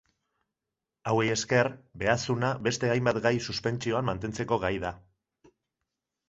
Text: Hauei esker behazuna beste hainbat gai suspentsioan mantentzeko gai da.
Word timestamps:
Hauei 1.11 1.25
esker 1.33 1.69
behazuna 2.03 2.49
beste 2.69 2.89
hainbat 2.95 3.19
gai 3.27 3.33
suspentsioan 3.51 4.09
mantentzeko 4.11 4.59
gai 4.65 4.73
da. 4.87 4.93